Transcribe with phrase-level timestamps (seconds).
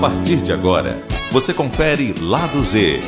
[0.00, 3.00] partir de agora, você confere Lado Z,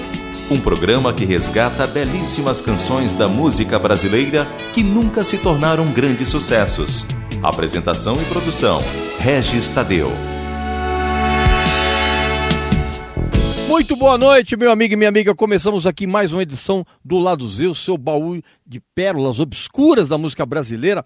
[0.50, 7.06] um programa que resgata belíssimas canções da música brasileira que nunca se tornaram grandes sucessos.
[7.40, 8.82] Apresentação e produção:
[9.20, 10.10] Regis Tadeu.
[13.68, 15.32] Muito boa noite, meu amigo e minha amiga.
[15.32, 20.18] Começamos aqui mais uma edição do Lado Z, o seu baú de pérolas obscuras da
[20.18, 21.04] música brasileira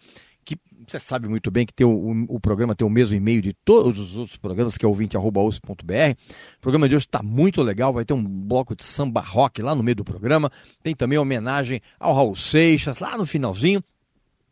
[0.87, 3.53] você sabe muito bem que tem o, o, o, programa tem o mesmo e-mail de
[3.65, 5.73] todos os outros programas, que é ouvinte.usp.br.
[6.57, 9.75] O programa de hoje está muito legal, vai ter um bloco de samba rock lá
[9.75, 10.51] no meio do programa.
[10.83, 13.83] Tem também homenagem ao Raul Seixas lá no finalzinho.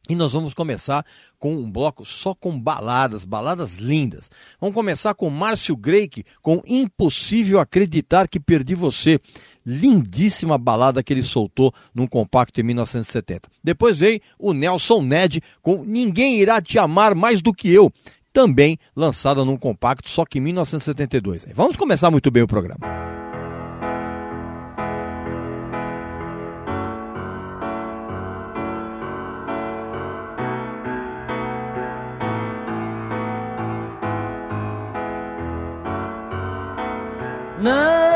[0.09, 1.07] E nós vamos começar
[1.39, 4.29] com um bloco só com baladas, baladas lindas.
[4.61, 9.21] Vamos começar com Márcio Greik, com Impossível Acreditar que Perdi Você
[9.65, 13.49] lindíssima balada que ele soltou num compacto em 1970.
[13.63, 17.93] Depois veio o Nelson Ned com Ninguém Irá Te Amar Mais Do Que Eu,
[18.33, 21.47] também lançada num compacto, só que em 1972.
[21.55, 23.03] Vamos começar muito bem o programa.
[37.63, 38.12] Não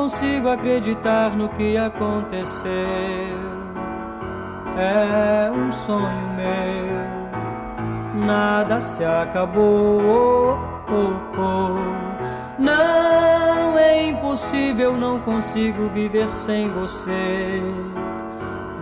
[0.00, 2.70] consigo acreditar no que aconteceu.
[4.78, 10.58] É um sonho meu, nada se acabou.
[10.88, 12.62] Oh, oh.
[12.62, 17.62] Não é impossível, não consigo viver sem você.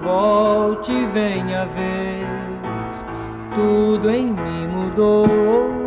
[0.00, 2.27] Volte venha ver,
[3.56, 5.78] tudo em mim mudou.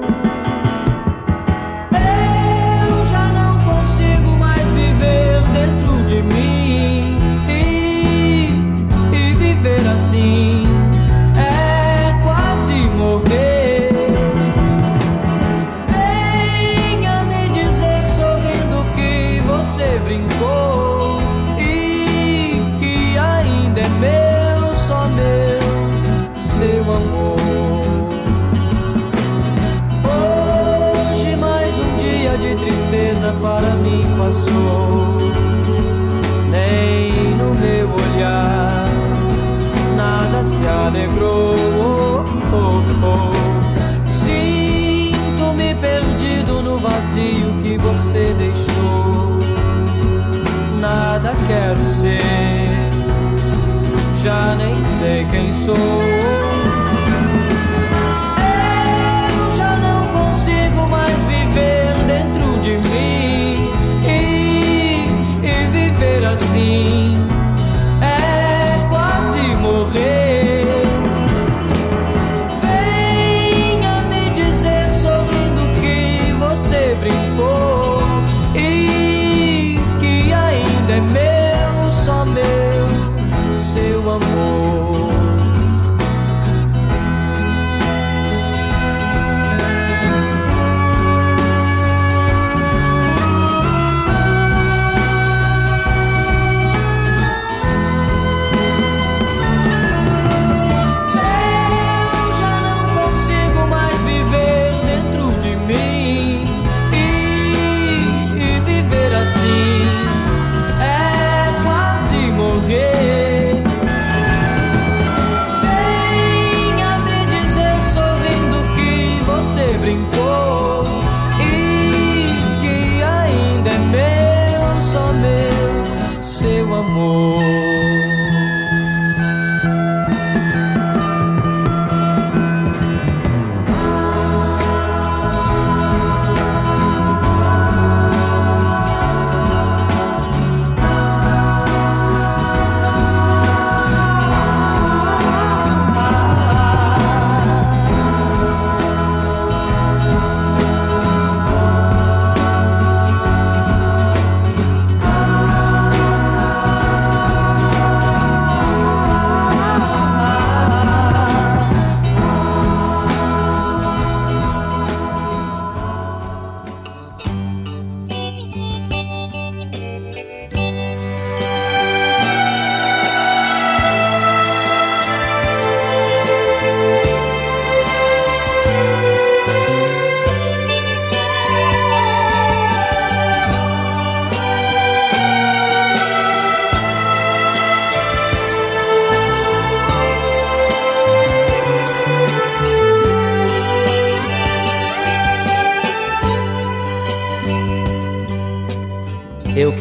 [36.49, 38.87] Nem no meu olhar
[39.95, 41.55] nada se alegrou.
[41.79, 44.09] Oh, oh, oh.
[44.09, 49.39] Sinto-me perdido no vazio que você deixou.
[50.79, 52.89] Nada quero ser,
[54.21, 56.20] já nem sei quem sou.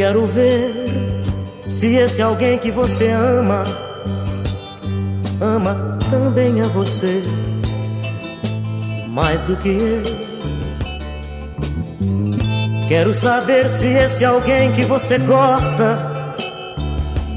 [0.01, 0.73] Quero ver
[1.67, 3.65] se esse alguém que você ama
[5.39, 7.21] ama também a você
[9.09, 10.03] mais do que eu.
[12.89, 15.99] Quero saber se esse alguém que você gosta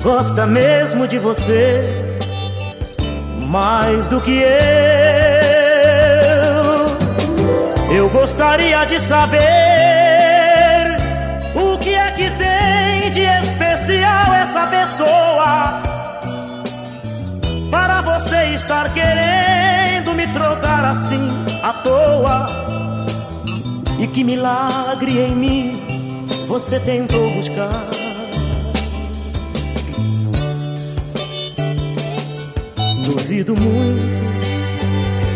[0.01, 1.81] gosta mesmo de você
[3.49, 4.47] mais do que eu.
[7.93, 9.82] Eu gostaria de saber
[18.53, 21.27] estar querendo me trocar assim
[21.63, 22.49] à toa.
[23.99, 25.81] E que milagre em mim
[26.47, 27.85] você tentou buscar.
[33.05, 34.23] Duvido muito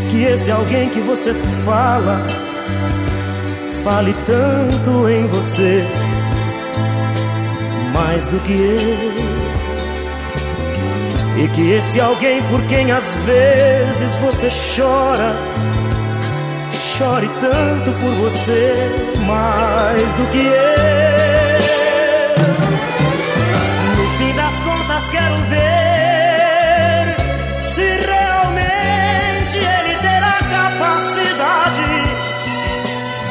[0.09, 1.33] que esse alguém que você
[1.65, 2.21] fala
[3.83, 5.85] fale tanto em você,
[7.93, 9.36] mais do que eu.
[11.37, 15.35] E que esse alguém por quem às vezes você chora,
[16.97, 18.73] chore tanto por você,
[19.23, 21.57] mais do que eu.
[23.97, 27.15] No fim das contas, quero ver
[27.61, 31.85] se realmente ele terá capacidade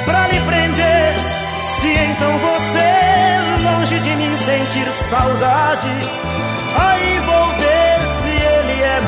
[0.05, 1.15] para lhe prender.
[1.61, 5.89] Se então você, longe de mim, sentir saudade,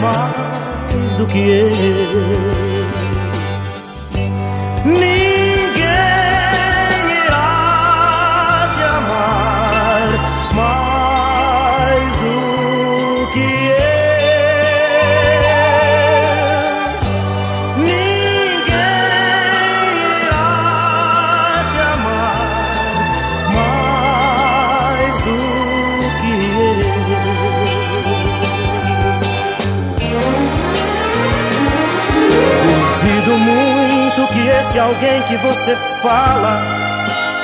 [0.00, 1.70] mais do que eu.
[4.84, 5.27] Ninguém
[34.78, 36.62] esse alguém que você fala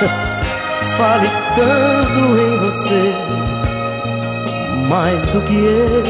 [0.97, 3.13] fale tanto em você
[4.89, 6.03] mais do que eu.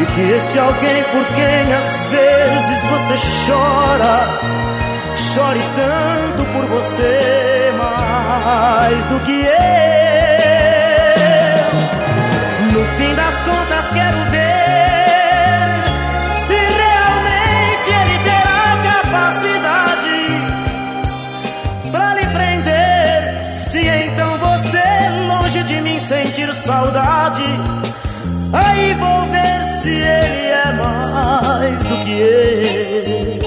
[0.00, 3.14] E que esse alguém por quem às vezes você
[3.46, 4.28] chora,
[5.16, 9.50] chore tanto por você mais do que eu.
[12.72, 14.49] No fim das contas, quero ver
[26.10, 27.44] sentir saudade,
[28.52, 33.39] aí vou ver se ele é mais do que eu.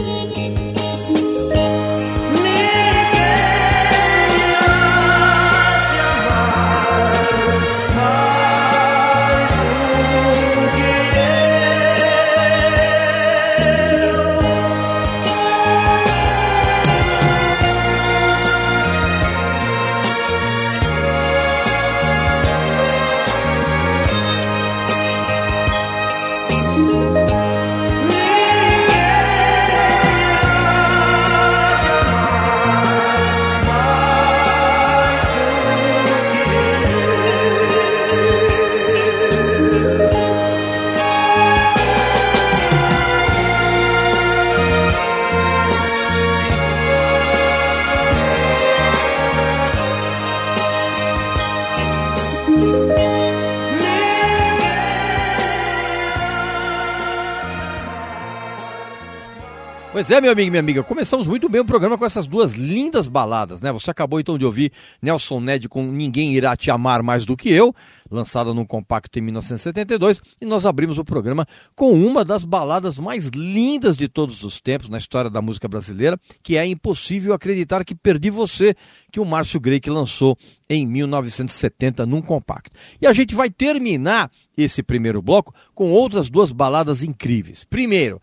[60.03, 62.55] Pois é, meu amigo e minha amiga, começamos muito bem o programa com essas duas
[62.55, 63.71] lindas baladas, né?
[63.71, 67.49] Você acabou então de ouvir Nelson Ned com Ninguém Irá Te Amar Mais Do Que
[67.49, 67.73] Eu,
[68.11, 73.27] lançada num compacto em 1972, e nós abrimos o programa com uma das baladas mais
[73.27, 77.95] lindas de todos os tempos na história da música brasileira, que é Impossível Acreditar Que
[77.95, 78.75] Perdi Você,
[79.09, 80.37] que o Márcio Greik lançou
[80.69, 82.75] em 1970 num compacto.
[83.01, 87.63] E a gente vai terminar esse primeiro bloco com outras duas baladas incríveis.
[87.63, 88.21] Primeiro,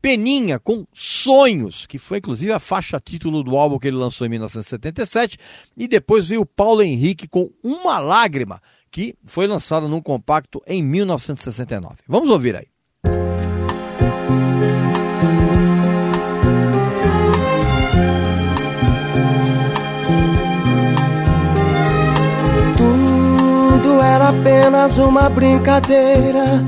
[0.00, 4.30] Peninha com Sonhos, que foi inclusive a faixa título do álbum que ele lançou em
[4.30, 5.38] 1977,
[5.76, 11.96] e depois veio Paulo Henrique com Uma Lágrima, que foi lançada num compacto em 1969.
[12.06, 12.66] Vamos ouvir aí.
[22.76, 26.62] Tudo era apenas uma brincadeira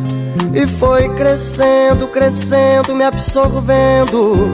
[0.54, 4.50] e foi crescendo, crescendo, me absorvendo.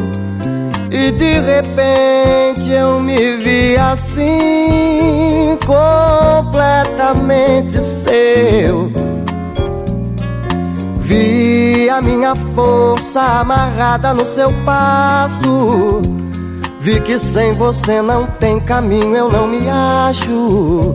[0.91, 8.93] E de repente eu me vi assim, completamente seu.
[11.01, 16.03] Vi a minha força amarrada no seu passo.
[16.81, 20.95] Vi que sem você não tem caminho, eu não me acho.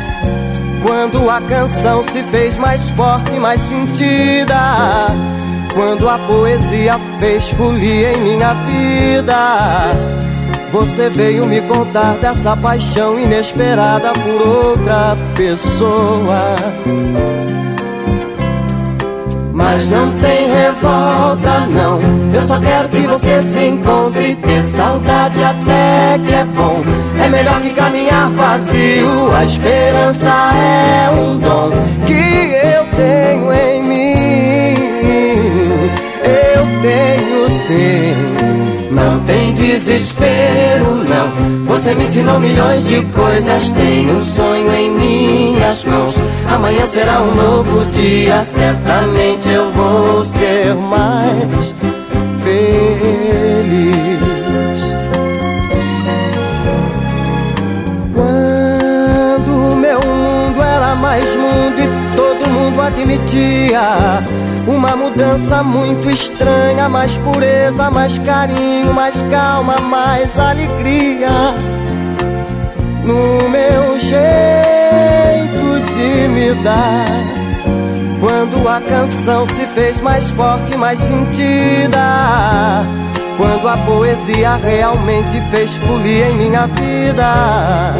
[0.81, 5.07] quando a canção se fez mais forte, mais sentida.
[5.73, 9.91] Quando a poesia fez folia em minha vida.
[10.71, 16.55] Você veio me contar dessa paixão inesperada por outra pessoa.
[19.61, 21.99] Mas não tem revolta, não.
[22.33, 24.35] Eu só quero que você se encontre.
[24.35, 26.83] Ter saudade até que é bom.
[27.23, 29.31] É melhor que caminhar vazio.
[29.35, 31.69] A esperança é um dom
[32.07, 34.65] que eu tenho em mim.
[36.23, 38.40] Eu tenho sim.
[39.61, 41.65] Desespero, não.
[41.67, 43.69] Você me ensinou milhões de coisas.
[43.69, 46.15] Tenho um sonho em minhas mãos.
[46.49, 48.43] Amanhã será um novo dia.
[48.43, 51.75] Certamente eu vou ser mais
[52.43, 54.19] feliz.
[58.15, 64.23] Quando meu mundo era mais mundo e todo mundo admitia
[64.67, 71.29] uma mudança muito estranha, mais pureza, mais carinho, mais calma, mais alegria.
[73.03, 74.21] No meu jeito
[75.93, 77.41] de me dar.
[78.19, 82.83] Quando a canção se fez mais forte, mais sentida.
[83.37, 87.95] Quando a poesia realmente fez folia em minha vida.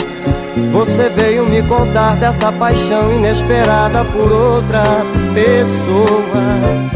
[0.71, 4.83] Você veio me contar dessa paixão inesperada por outra
[5.33, 6.91] pessoa.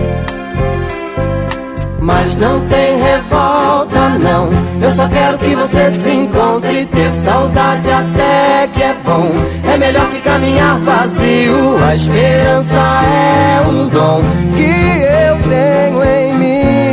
[2.06, 4.50] Mas não tem revolta, não.
[4.80, 6.86] Eu só quero que você se encontre.
[6.86, 9.32] Ter saudade até que é bom.
[9.74, 11.84] É melhor que caminhar vazio.
[11.84, 14.22] A esperança é um dom
[14.56, 16.86] que eu tenho em mim.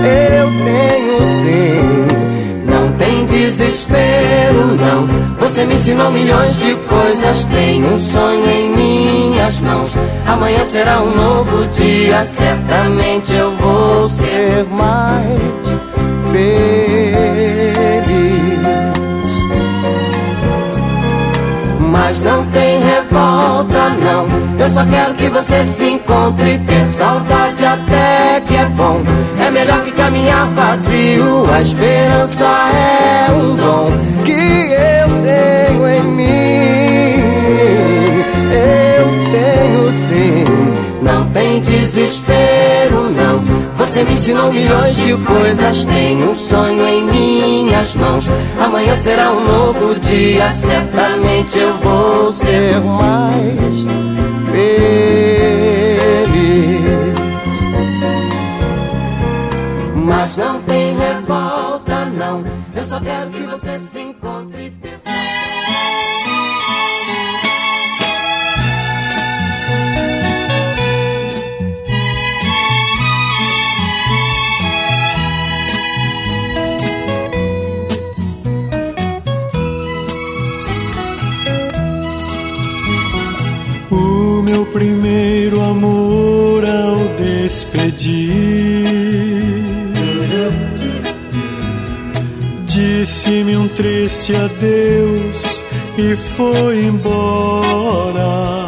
[0.00, 1.77] Eu tenho sim.
[3.48, 5.06] Desespero, não.
[5.38, 7.44] Você me ensinou milhões de coisas.
[7.44, 9.94] Tenho um sonho em minhas mãos.
[10.26, 12.26] Amanhã será um novo dia.
[12.26, 15.78] Certamente eu vou ser mais
[16.30, 17.48] feliz.
[21.90, 24.28] Mas não tem revolta, não.
[24.62, 26.58] Eu só quero que você se encontre.
[26.58, 29.00] Ter saudade até é bom.
[29.40, 31.44] É melhor que caminhar vazio.
[31.52, 33.90] A esperança é um dom
[34.24, 37.18] que eu tenho em mim.
[38.50, 40.44] Eu tenho sim.
[41.02, 43.44] Não tem desespero, não.
[43.78, 45.84] Você me ensinou milhões de coisas.
[45.84, 48.30] Tenho um sonho em minhas mãos.
[48.60, 50.50] Amanhã será um novo dia.
[50.52, 53.86] Certamente eu vou ser mais
[54.50, 55.37] feliz.
[63.00, 64.72] Quero que você se encontre.
[83.90, 85.47] O meu primeiro
[93.28, 95.62] Disse-me um triste adeus
[95.98, 98.66] e foi embora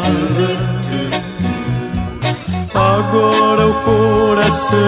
[2.74, 4.78] Agora o coração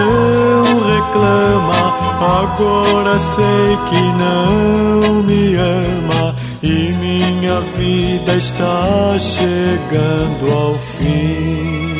[0.85, 11.93] reclama Agora sei que não me ama e minha vida está chegando ao fim.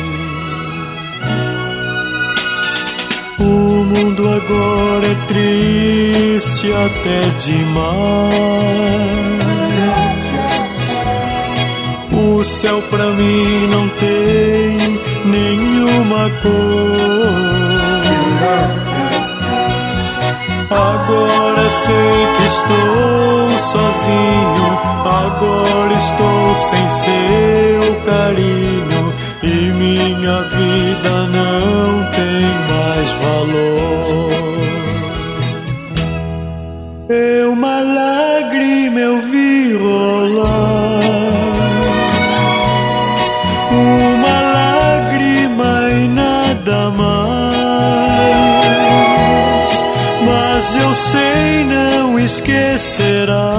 [3.40, 8.34] O mundo agora triste até demais.
[12.12, 17.74] O céu pra mim não tem nenhuma cor.
[20.70, 29.12] Agora sei que estou sozinho, agora estou sem seu carinho
[29.42, 34.13] e minha vida não tem mais valor.
[37.50, 41.00] Uma lágrima eu vi rolar,
[43.72, 47.44] uma lágrima e nada mais,
[50.26, 53.54] mas eu sei não esquecerá.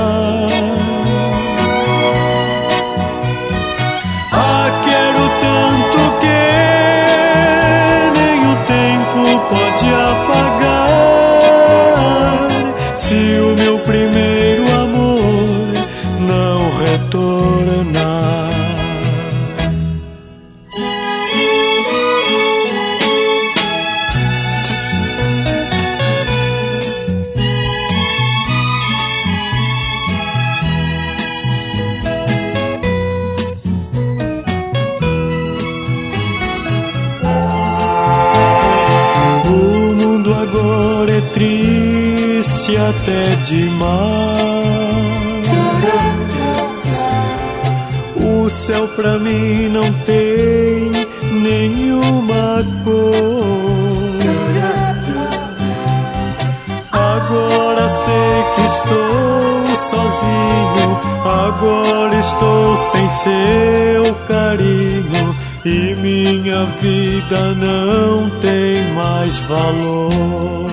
[48.95, 50.91] Pra mim não tem
[51.41, 53.15] nenhuma cor.
[56.91, 60.99] Agora sei que estou sozinho.
[61.25, 65.35] Agora estou sem seu carinho.
[65.65, 70.65] E minha vida não tem mais valor.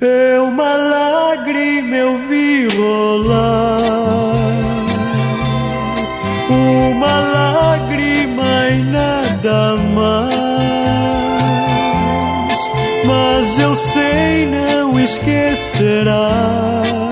[0.00, 3.77] Eu uma lágrima eu vi rolar,
[6.48, 10.38] uma lágrima e nada mais,
[13.06, 17.07] mas eu sei não esquecerá.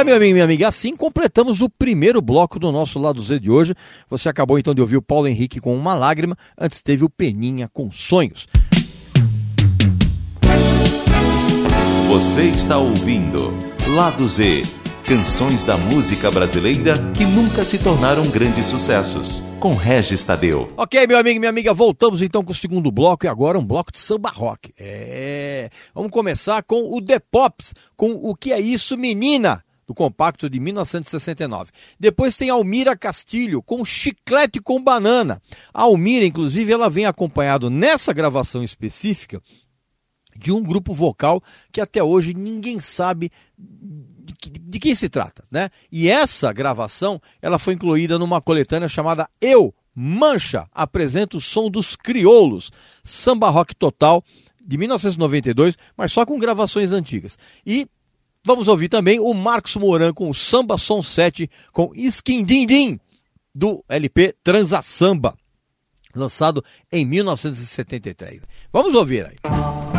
[0.00, 3.50] É, meu amigo minha amiga, assim completamos o primeiro bloco do nosso Lado Z de
[3.50, 3.74] hoje.
[4.08, 7.68] Você acabou então de ouvir o Paulo Henrique com uma lágrima, antes teve o Peninha
[7.70, 8.48] com sonhos.
[12.08, 13.52] Você está ouvindo
[13.94, 14.62] Lado Z,
[15.04, 20.72] canções da música brasileira que nunca se tornaram grandes sucessos, com Regis Tadeu.
[20.78, 23.64] Ok, meu amigo e minha amiga, voltamos então com o segundo bloco e agora um
[23.64, 24.72] bloco de samba rock.
[24.78, 30.48] É, vamos começar com o The Pops, com O Que É Isso Menina, do compacto
[30.48, 31.72] de 1969.
[31.98, 35.42] Depois tem Almira Castilho com Chiclete com Banana.
[35.74, 39.42] A Almira, inclusive, ela vem acompanhado nessa gravação específica
[40.36, 45.42] de um grupo vocal que até hoje ninguém sabe de, que- de quem se trata,
[45.50, 45.70] né?
[45.90, 51.96] E essa gravação, ela foi incluída numa coletânea chamada Eu, Mancha, apresenta o som dos
[51.96, 52.70] crioulos,
[53.02, 54.22] samba rock total
[54.64, 57.36] de 1992, mas só com gravações antigas.
[57.66, 57.88] E
[58.44, 62.98] vamos ouvir também o Marcos Moran com o Samba Som 7 com Esquindim
[63.54, 65.36] do LP Transa Samba,
[66.14, 68.42] lançado em 1973.
[68.72, 69.89] Vamos ouvir aí.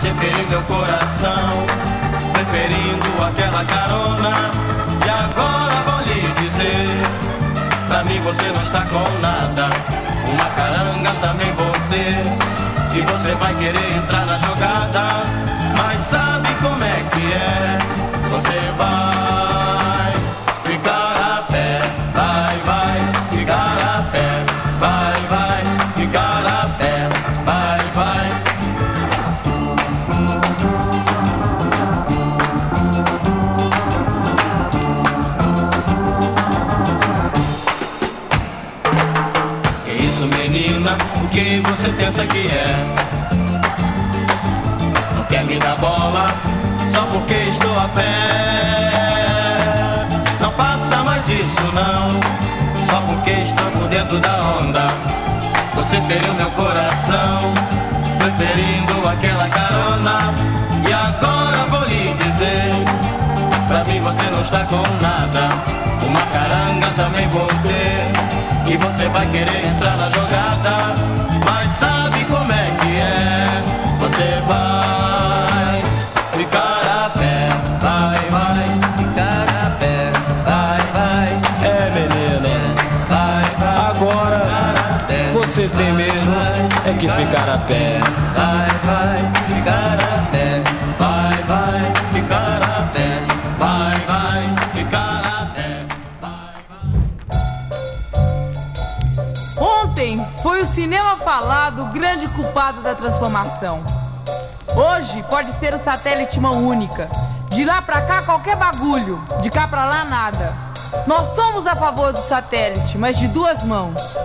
[0.00, 1.66] Você feriu meu coração,
[2.32, 4.50] preferindo aquela carona.
[5.04, 6.88] E agora vou lhe dizer:
[7.86, 9.68] pra mim você não está com nada.
[10.26, 12.16] Uma caranga também vou ter.
[12.94, 15.39] Que você vai querer entrar na jogada
[41.76, 42.74] pensa que é.
[45.14, 46.34] Não quer me dar bola
[46.92, 48.10] só porque estou a pé.
[50.40, 52.20] Não faça mais isso não,
[52.88, 54.88] só porque estou por dentro da onda.
[55.74, 57.54] Você feriu meu coração,
[58.18, 60.34] preferindo aquela carona.
[60.88, 62.72] E agora vou lhe dizer,
[63.68, 65.48] pra mim você não está com nada.
[66.06, 68.10] Uma caranga também vou ter,
[68.66, 71.39] e você vai querer entrar na jogada.
[73.00, 73.62] É é?
[73.98, 75.82] Você vai
[76.36, 77.48] ficar a pé,
[77.80, 80.12] vai, vai, ficar a pé,
[80.44, 81.30] vai, vai.
[81.66, 82.54] É menina,
[83.08, 83.78] vai, vai.
[83.90, 84.40] Agora
[85.32, 86.34] você tem mesmo
[86.86, 88.29] é que ficar a pé.
[102.70, 103.84] Culpado da transformação.
[104.76, 107.08] Hoje pode ser o satélite mão única.
[107.50, 110.54] De lá pra cá qualquer bagulho, de cá pra lá nada.
[111.06, 114.16] Nós somos a favor do satélite, mas de duas mãos.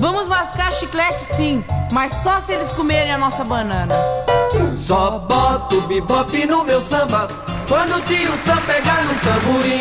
[0.00, 3.94] Vamos mascar chiclete sim, mas só se eles comerem a nossa banana.
[4.78, 7.26] Só boto bebop no meu samba
[7.66, 9.80] Quando o tio Sam pegar no tamborim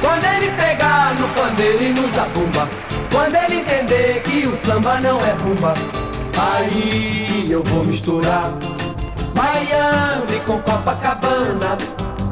[0.00, 2.68] Quando ele pegar no pandeiro e no zabumba
[3.12, 5.74] Quando ele entender que o samba não é rumba
[6.40, 8.52] Aí eu vou misturar
[9.34, 11.76] Miami com Copacabana.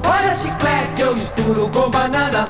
[0.05, 2.49] Olha chiclete, eu misturo com banana.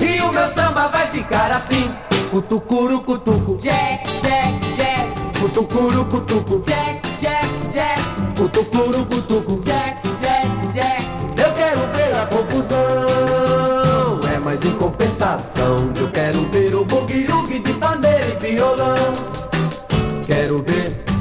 [0.00, 1.90] E o meu samba vai ficar assim.
[2.30, 8.02] Cutucuru, cutuco Jack, Jack, Jack, Cutucuru, cutuco Jack, Jack, Jack,
[8.36, 11.06] Cutucuru, cutuco Jack, Jack, Jack.
[11.40, 15.90] Eu quero ver a confusão, é mais em compensação.
[15.96, 17.26] Eu quero ver o bugue
[17.60, 19.38] de pandeiro e violão.
[20.26, 20.62] Quero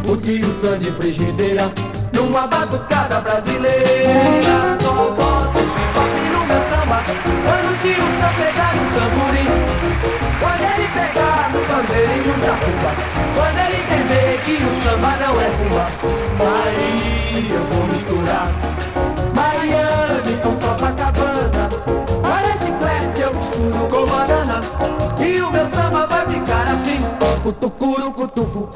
[0.10, 1.70] o Sam de frigideira
[2.13, 4.78] numa batucada brasileira.
[4.82, 7.04] Só boto hip-hop no meu samba
[7.43, 9.50] quando o tio Sam pegar no tamborim.
[10.39, 12.91] Quando ele pegar no pandeiro e no zabumba.
[13.36, 15.48] Quando ele entender que o samba não é.
[16.39, 18.48] Aí eu vou misturar
[19.36, 21.70] Miami com Copacabana
[22.24, 24.62] Olha chiclete, eu misturo com banana
[25.20, 27.04] E o meu samba vai ficar assim
[27.43, 28.70] Cutucuru, cutucu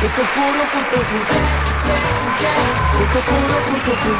[0.00, 1.18] assim Cutucuru, cutucu
[2.96, 4.12] Cutucuru, cutucu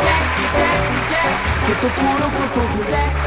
[1.66, 3.19] Cutucuru, cutucu Eu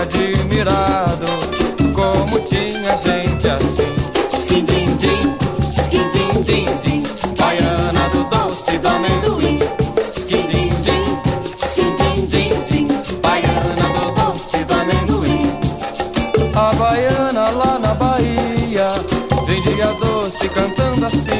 [0.00, 1.26] admirado
[1.94, 3.94] como tinha gente assim.
[4.32, 5.36] Esquindim-dim,
[5.78, 7.02] skindin din din,
[7.38, 9.58] baiana do doce do amendoim.
[10.16, 11.04] Esquindim-dim,
[12.28, 12.88] din din,
[13.22, 15.60] baiana do doce do amendoim.
[16.54, 18.88] A baiana lá na Bahia
[19.46, 21.39] vendia doce cantando assim.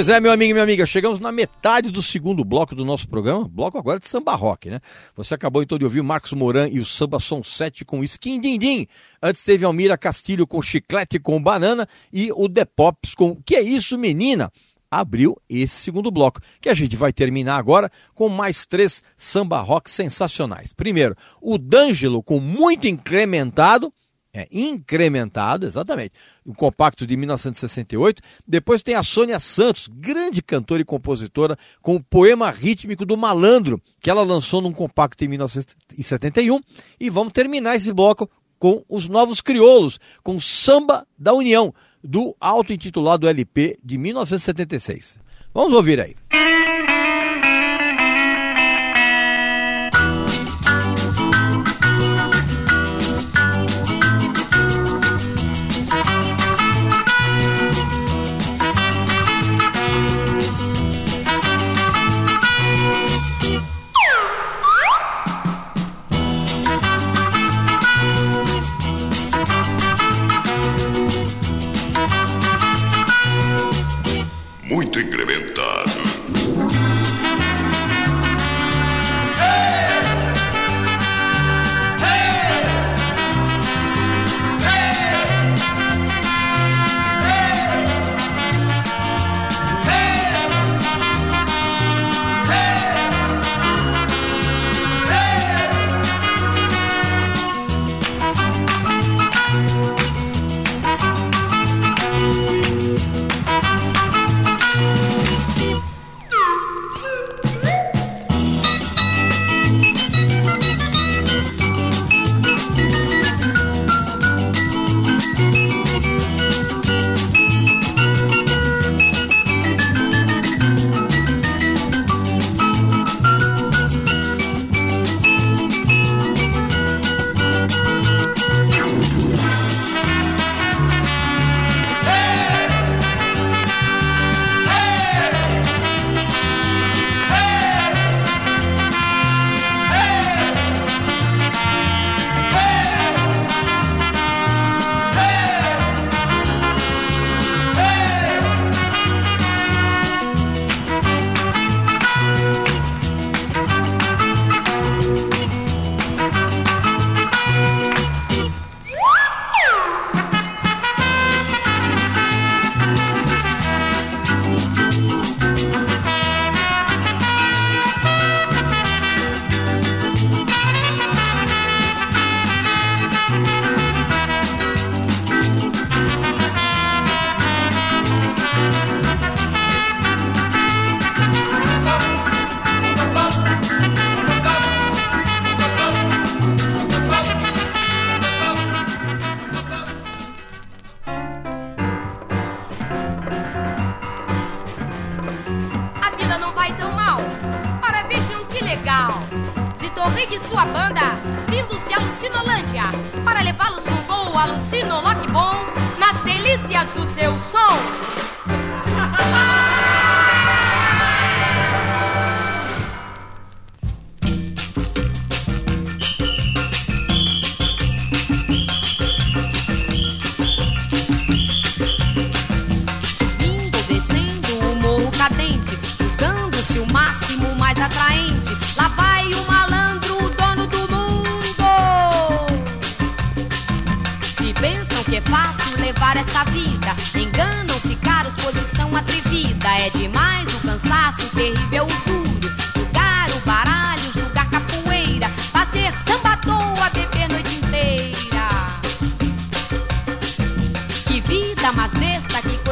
[0.00, 3.06] Pois é, meu amigo e minha amiga, chegamos na metade do segundo bloco do nosso
[3.06, 4.80] programa, bloco agora de samba rock, né?
[5.14, 8.40] Você acabou então de ouvir o Marcos Moran e o Samba Som 7 com Skin
[8.40, 8.86] Din Din.
[9.22, 13.60] Antes teve Almira Castilho com Chiclete com Banana e o The Pops com Que é
[13.60, 14.50] isso, menina?
[14.90, 19.90] Abriu esse segundo bloco, que a gente vai terminar agora com mais três samba rock
[19.90, 20.72] sensacionais.
[20.72, 23.92] Primeiro, o D'Angelo com muito incrementado,
[24.32, 26.12] é, incrementado, exatamente.
[26.46, 28.22] Um compacto de 1968.
[28.46, 33.80] Depois tem a Sônia Santos, grande cantora e compositora, com o poema rítmico do Malandro,
[34.00, 36.60] que ela lançou num compacto em 1971.
[36.98, 43.26] E vamos terminar esse bloco com os Novos Crioulos, com Samba da União, do auto-intitulado
[43.28, 45.18] LP de 1976.
[45.52, 46.14] Vamos ouvir aí.
[46.32, 46.69] Muito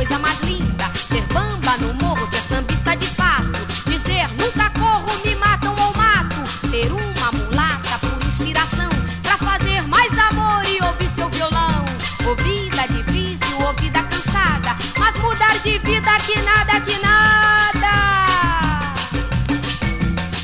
[0.08, 0.90] coisa mais linda.
[1.12, 3.52] Ser bamba no morro, ser sambista de fato.
[3.86, 6.36] Dizer nunca corro, me matam ou mato.
[6.70, 8.88] Ter uma mulata por inspiração.
[9.22, 11.84] Pra fazer mais amor e ouvir seu violão.
[12.26, 14.76] Ouvida difícil, ouvida cansada.
[14.98, 17.94] Mas mudar de vida que nada, que nada.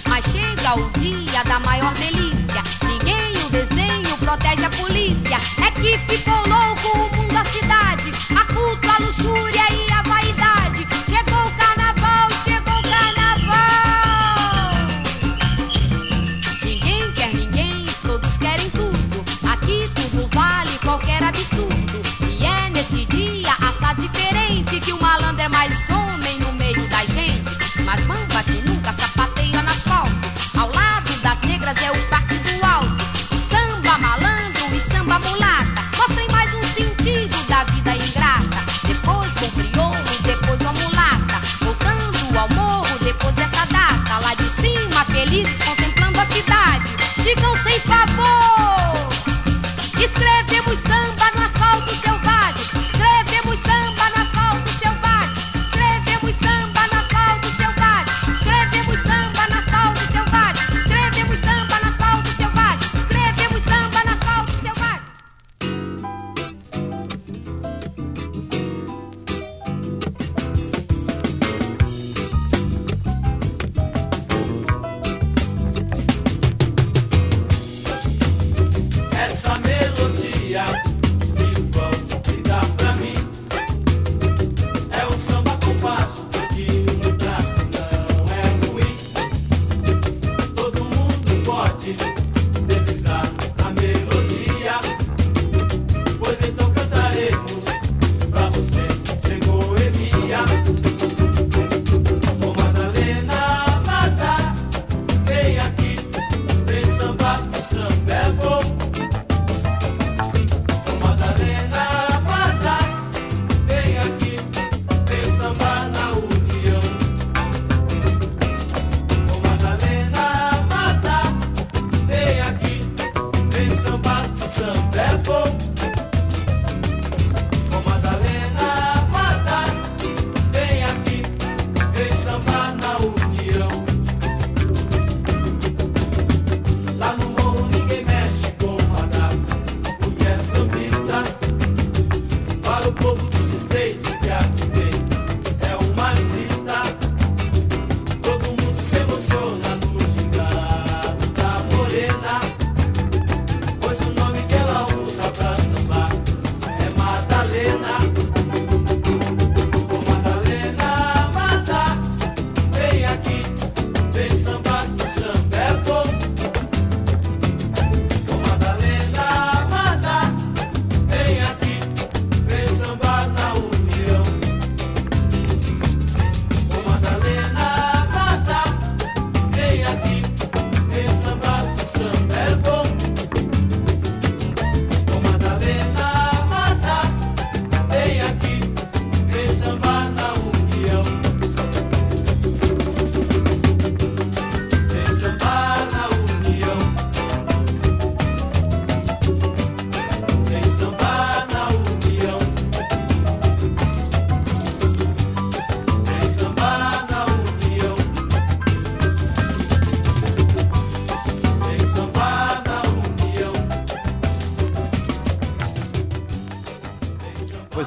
[0.06, 2.62] Mas chega o dia da maior delícia.
[2.86, 5.36] Ninguém o desdenho protege a polícia.
[5.66, 6.23] É que fica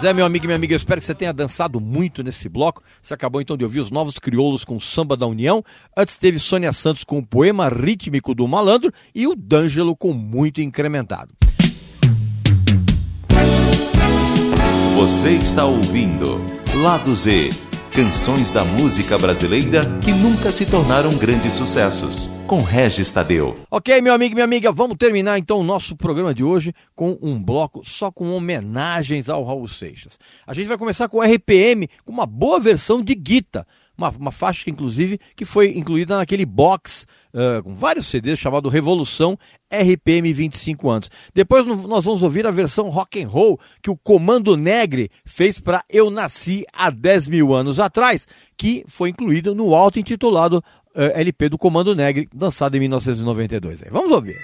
[0.07, 2.81] é, meu amigo e minha amiga, eu espero que você tenha dançado muito nesse bloco.
[3.01, 5.63] Você acabou então de ouvir os Novos Crioulos com Samba da União.
[5.95, 10.61] Antes teve Sônia Santos com o Poema Rítmico do Malandro e o D'Angelo com Muito
[10.61, 11.33] Incrementado.
[14.95, 16.41] Você está ouvindo
[16.81, 17.66] Lado Z
[17.97, 22.29] Canções da música brasileira que nunca se tornaram grandes sucessos.
[22.45, 23.55] Com Regis Tadeu.
[23.71, 27.17] Ok, meu amigo e minha amiga, vamos terminar então o nosso programa de hoje com
[27.19, 30.19] um bloco só com homenagens ao Raul Seixas.
[30.45, 33.65] A gente vai começar com o RPM, com uma boa versão de Guita.
[33.97, 37.07] Uma, uma faixa, inclusive, que foi incluída naquele box
[37.37, 39.37] uh, com vários CDs chamado Revolução
[39.71, 41.11] RPM 25 anos.
[41.33, 45.83] Depois nós vamos ouvir a versão rock and roll que o Comando Negre fez para
[45.89, 48.27] Eu Nasci há 10 mil anos atrás,
[48.57, 50.63] que foi incluída no alto intitulado
[50.95, 53.83] uh, LP do Comando Negre, lançado em 1992.
[53.83, 54.37] Aí, Vamos ouvir.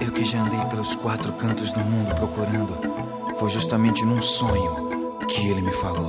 [0.00, 4.88] Eu que já andei pelos quatro cantos do mundo procurando, foi justamente num sonho
[5.28, 6.08] que ele me falou.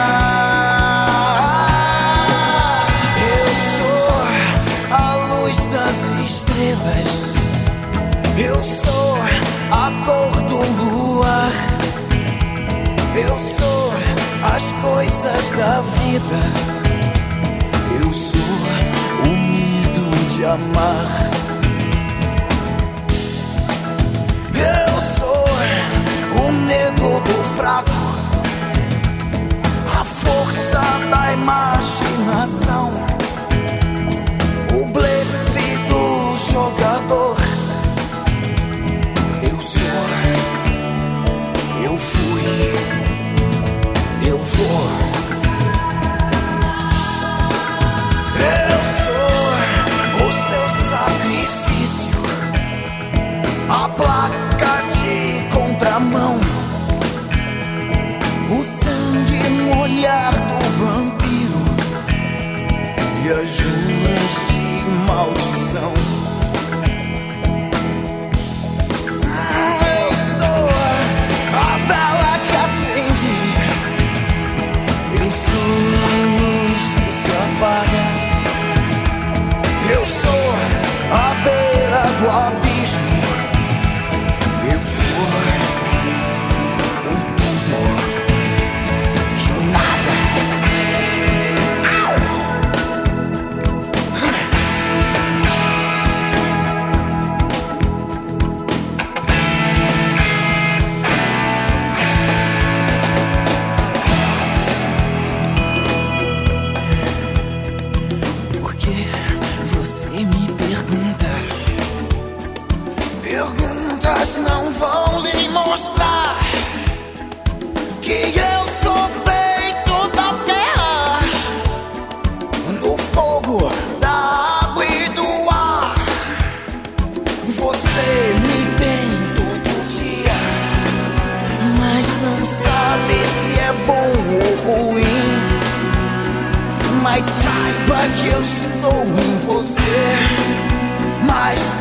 [18.03, 18.39] Eu sou
[19.25, 21.20] o medo de amar.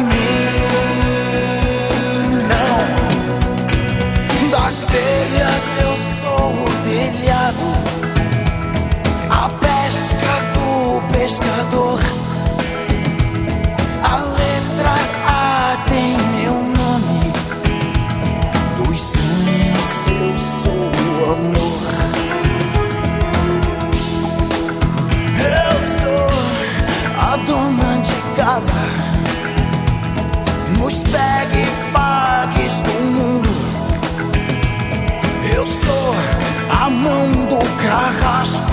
[31.11, 33.49] backpacks do mundo.
[35.55, 36.15] Eu sou
[36.69, 38.66] a mão do carrasco.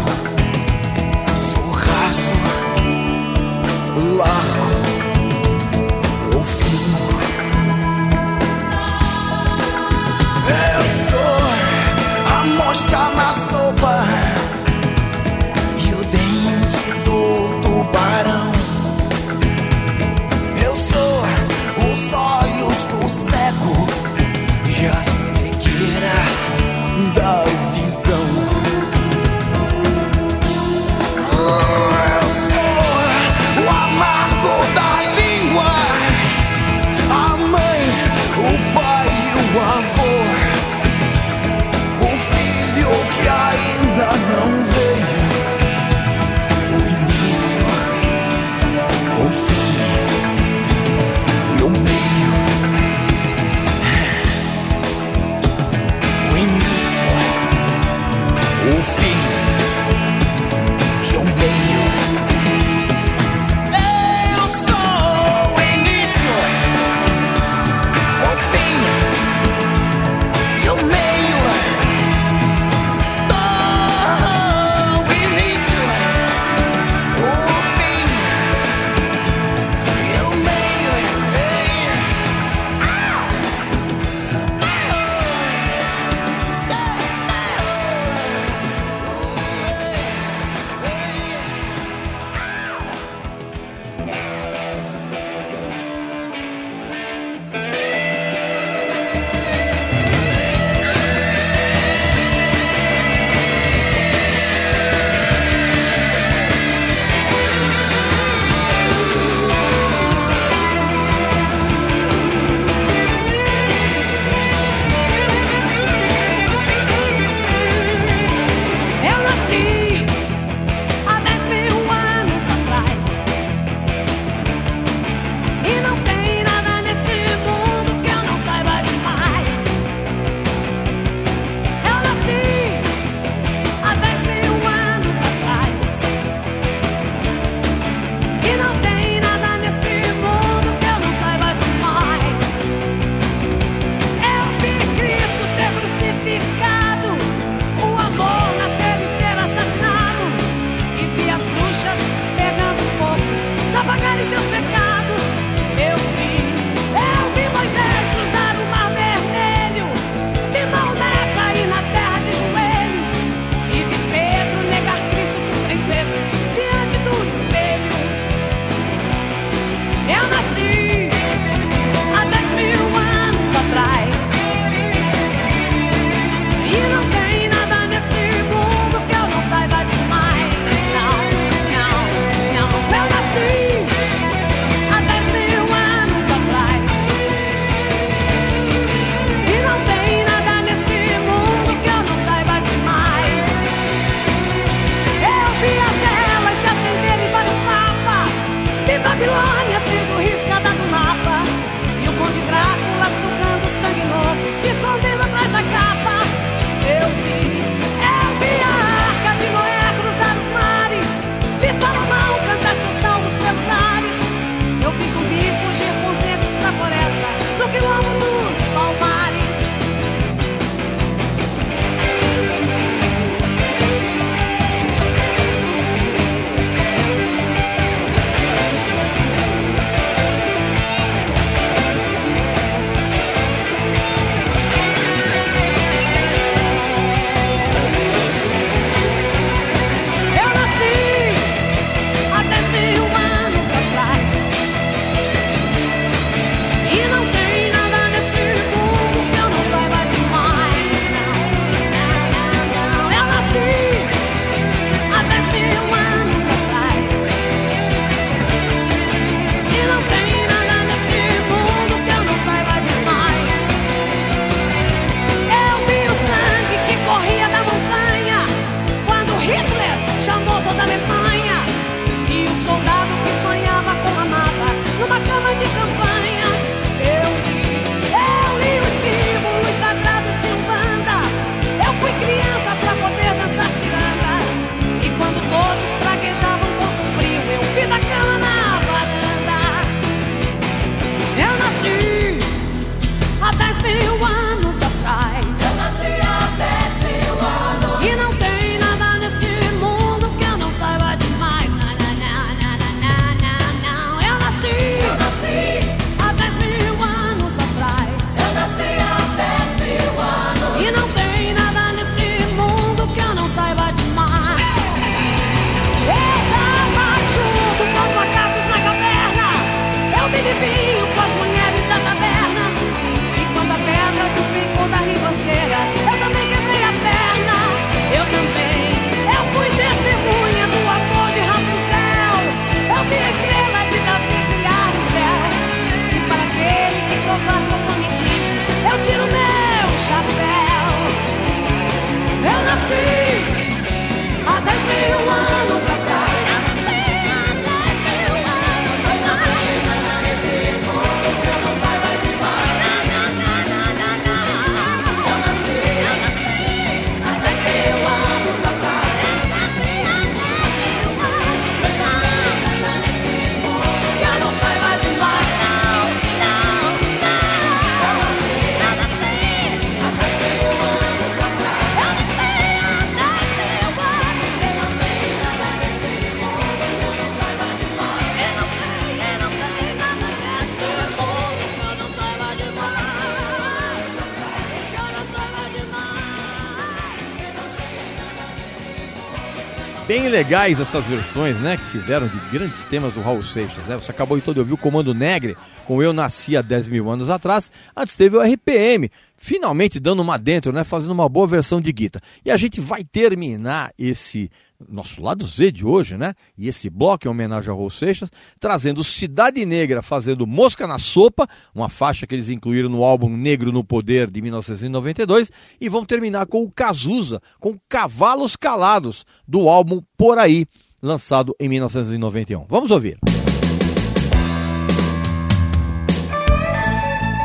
[390.34, 391.76] Legais essas versões, né?
[391.76, 393.94] Que fizeram de grandes temas do Raul Seixas, né?
[393.94, 395.56] Você acabou de todo ouvir o Comando Negre
[395.86, 397.70] com Eu Nasci há 10 mil anos atrás.
[397.96, 400.82] Antes teve o RPM, finalmente dando uma dentro, né?
[400.82, 402.24] Fazendo uma boa versão de guitarra.
[402.44, 404.50] E a gente vai terminar esse
[404.88, 406.34] nosso lado Z de hoje, né?
[406.56, 411.48] E esse bloco em homenagem ao Raul Seixas, trazendo Cidade Negra fazendo Mosca na Sopa,
[411.74, 416.46] uma faixa que eles incluíram no álbum Negro no Poder de 1992, e vão terminar
[416.46, 420.66] com o Cazuza, com Cavalos Calados, do álbum Por Aí,
[421.02, 422.66] lançado em 1991.
[422.68, 423.18] Vamos ouvir.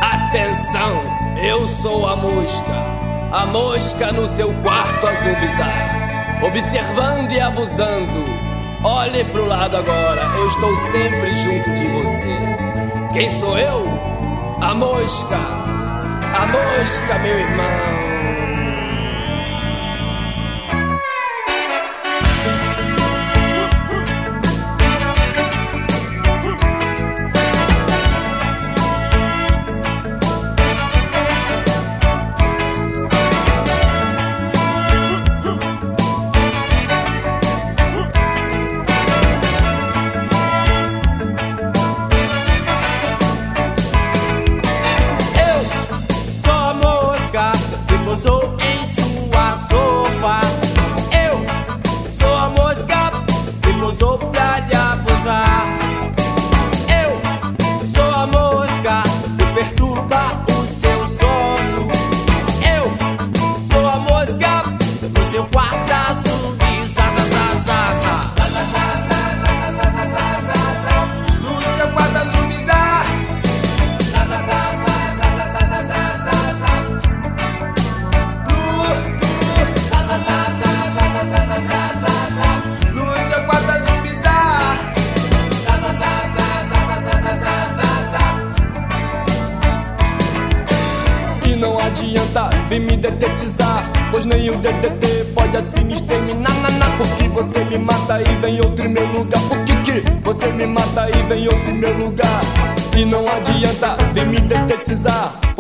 [0.02, 1.04] Atenção,
[1.44, 2.74] eu sou a mosca,
[3.32, 5.99] a mosca no seu quarto azul bizarro
[6.42, 8.26] observando e abusando.
[8.84, 13.14] Olhe pro lado agora, eu estou sempre junto de você.
[13.14, 13.84] Quem sou eu?
[14.62, 18.09] A mosca, a mosca, meu irmão.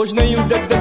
[0.10, 0.78] Hoje nem o dedo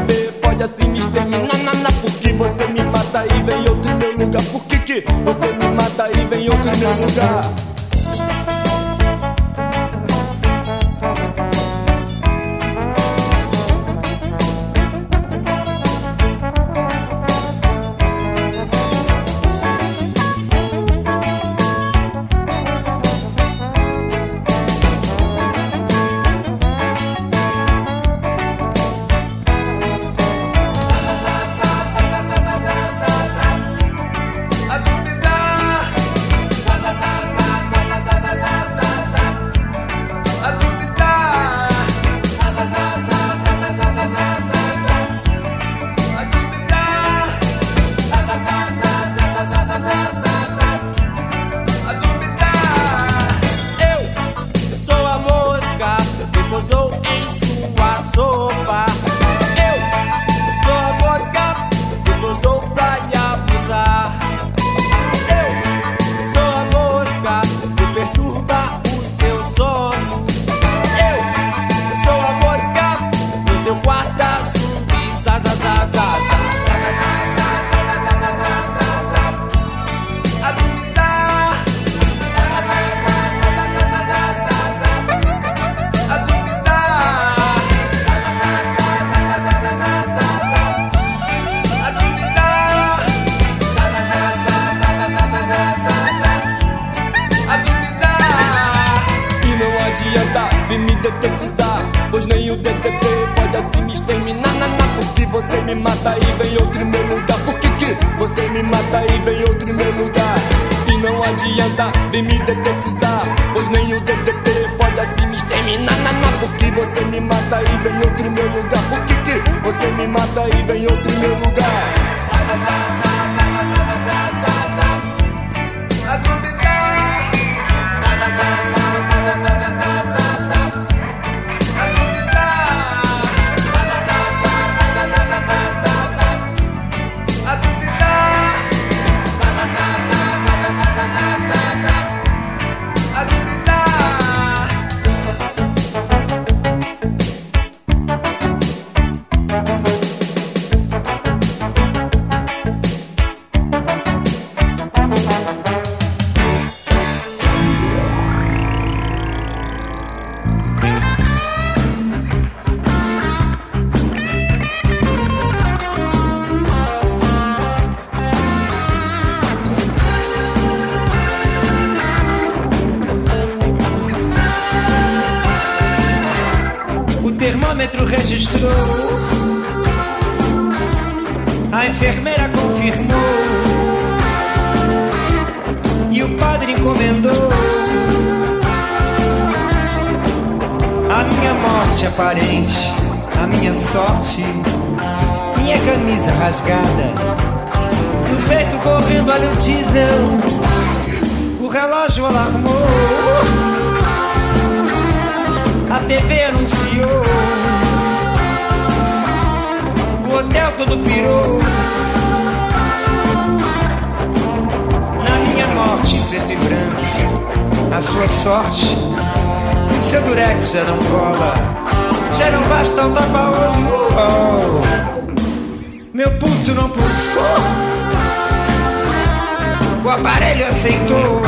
[230.19, 231.43] aparelho aceitou.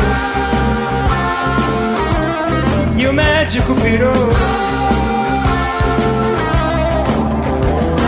[2.97, 4.31] E o médico virou.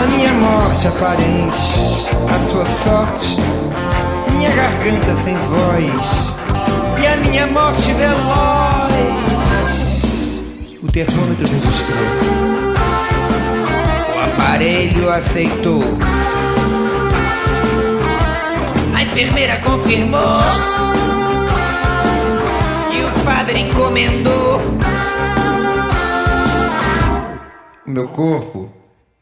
[0.03, 3.37] A minha morte aparente A sua sorte
[4.33, 6.37] Minha garganta sem voz
[7.01, 9.23] E a minha morte veloz.
[10.83, 11.99] O termômetro registrou.
[14.15, 15.83] O aparelho aceitou
[19.13, 20.41] enfermeira confirmou
[22.91, 24.59] E o padre encomendou
[27.87, 28.73] Meu corpo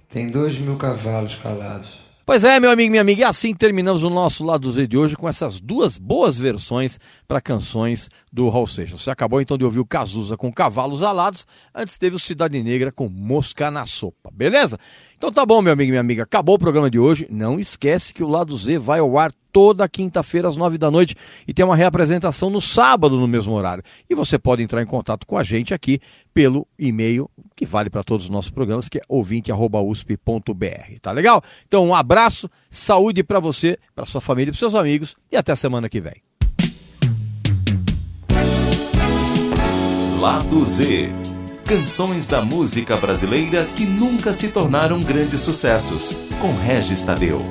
[0.08, 2.00] tem dois mil cavalos calados.
[2.26, 5.16] Pois é, meu amigo, minha amiga, e assim terminamos o nosso Lado Z de hoje
[5.16, 9.00] com essas duas boas versões para canções do Raul Seixas.
[9.00, 12.92] Você acabou então de ouvir o Cazuza com Cavalos Alados, antes teve o Cidade Negra
[12.92, 14.78] com Mosca na Sopa, beleza?
[15.16, 17.26] Então tá bom, meu amigo e minha amiga, acabou o programa de hoje.
[17.28, 21.16] Não esquece que o Lado Z vai ao ar toda quinta-feira às nove da noite
[21.46, 23.82] e tem uma reapresentação no sábado no mesmo horário.
[24.08, 26.00] E você pode entrar em contato com a gente aqui
[26.32, 30.98] pelo e-mail que vale para todos os nossos programas, que é ouvinte@usp.br.
[31.02, 31.42] Tá legal?
[31.66, 35.88] Então um abraço, saúde para você, para sua família, para seus amigos e até semana
[35.88, 36.22] que vem.
[40.20, 41.08] Lado Z.
[41.64, 47.44] Canções da música brasileira que nunca se tornaram grandes sucessos, com Regis Tadeu.